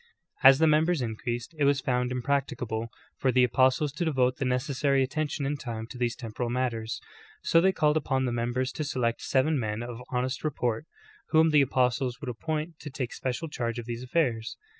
[0.41, 4.77] As the members increased, it was found impracticable for the apostles to devote the neces
[4.77, 6.99] sary attention and time to these temporal matters,
[7.43, 10.87] so they called upon the members to select seven men of honest re port,
[11.29, 14.55] whom the apostles would appoint to take special charge of these aflfairs.